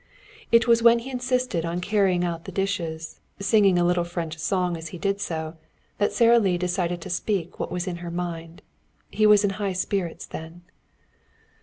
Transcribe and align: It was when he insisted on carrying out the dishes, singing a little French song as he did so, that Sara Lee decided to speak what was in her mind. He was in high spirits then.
It 0.51 0.65
was 0.67 0.81
when 0.81 0.97
he 0.97 1.11
insisted 1.11 1.63
on 1.63 1.79
carrying 1.79 2.23
out 2.25 2.45
the 2.45 2.51
dishes, 2.51 3.19
singing 3.39 3.77
a 3.77 3.83
little 3.83 4.03
French 4.03 4.39
song 4.39 4.75
as 4.75 4.87
he 4.87 4.97
did 4.97 5.21
so, 5.21 5.57
that 5.99 6.11
Sara 6.11 6.39
Lee 6.39 6.57
decided 6.57 7.01
to 7.01 7.09
speak 7.11 7.59
what 7.59 7.71
was 7.71 7.85
in 7.85 7.97
her 7.97 8.09
mind. 8.09 8.63
He 9.11 9.27
was 9.27 9.43
in 9.43 9.51
high 9.61 9.73
spirits 9.73 10.25
then. 10.25 10.63